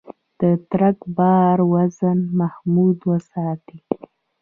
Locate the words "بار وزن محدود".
1.17-2.97